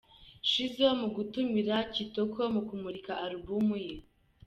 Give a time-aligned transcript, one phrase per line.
[0.49, 3.95] Shizzo mu gutumira Kitoko mu kumurika alubumu ye.